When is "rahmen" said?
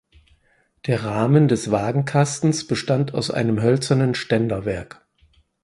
1.03-1.47